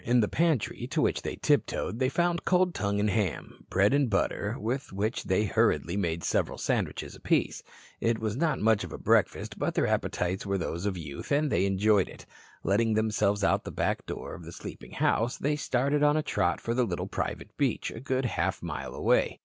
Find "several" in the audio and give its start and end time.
6.23-6.57